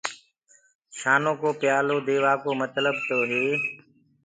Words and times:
شآنو 0.97 1.33
ڪو 1.41 1.49
پيآلو 1.61 1.97
ديوآ 2.07 2.33
ڪو 2.43 2.51
متلب 2.61 2.95
تو 3.07 3.17
هي 3.29 3.43
تو، 3.61 3.67